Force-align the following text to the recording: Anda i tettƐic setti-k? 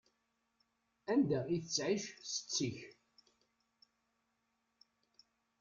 Anda 1.11 1.39
i 1.55 1.57
tettƐic 1.63 2.03
setti-k? 2.31 2.77